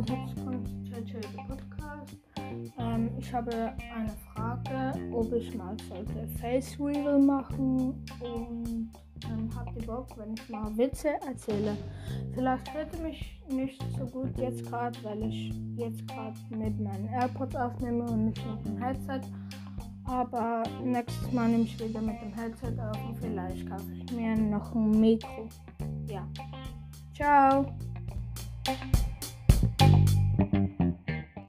Kontextkonzentrierte 0.00 1.28
Podcast. 1.36 2.16
Ähm, 2.78 3.10
ich 3.18 3.32
habe 3.34 3.50
eine 3.94 4.12
Frage, 4.32 4.98
ob 5.12 5.30
ich 5.34 5.54
mal 5.54 5.76
sollte 5.88 6.26
Face 6.40 6.78
Reveal 6.80 7.18
machen 7.20 8.02
und 8.20 8.90
ähm, 9.24 9.50
habt 9.54 9.76
ihr 9.76 9.86
Bock, 9.86 10.06
wenn 10.16 10.32
ich 10.32 10.48
mal 10.48 10.74
Witze 10.78 11.10
erzähle. 11.26 11.76
Vielleicht 12.32 12.72
hört 12.72 12.94
ihr 12.94 13.02
mich 13.02 13.42
nicht 13.50 13.82
so 13.98 14.06
gut 14.06 14.38
jetzt 14.38 14.64
gerade, 14.66 14.98
weil 15.02 15.22
ich 15.24 15.52
jetzt 15.76 16.06
gerade 16.08 16.38
mit 16.48 16.80
meinen 16.80 17.06
AirPods 17.08 17.56
aufnehme 17.56 18.04
und 18.04 18.26
nicht 18.26 18.42
mit 18.46 18.64
dem 18.64 18.82
Headset. 18.82 19.20
Aber 20.04 20.62
nächstes 20.82 21.30
Mal 21.30 21.48
nehme 21.50 21.64
ich 21.64 21.78
wieder 21.78 22.00
mit 22.00 22.20
dem 22.22 22.32
Headset 22.32 22.74
auf 22.80 22.96
und 23.06 23.18
vielleicht 23.18 23.68
kaufe 23.68 23.92
ich 23.92 24.10
mir 24.12 24.34
noch 24.34 24.74
ein 24.74 24.98
Mikro. 24.98 25.46
Ja. 26.06 26.26
Ciao. 27.14 27.66